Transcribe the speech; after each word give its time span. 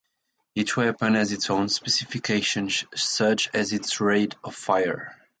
Each 0.55 0.75
weapon 0.77 1.13
has 1.13 1.31
its 1.31 1.51
own 1.51 1.69
specifications 1.69 2.85
such 2.95 3.49
as 3.53 3.71
its 3.71 4.01
rate 4.01 4.33
of 4.43 4.55
fire. 4.55 5.15